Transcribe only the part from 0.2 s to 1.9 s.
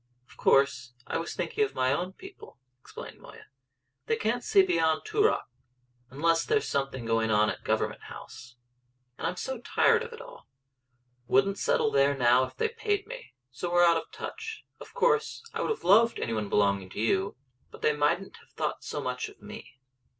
"Of course I was thinking of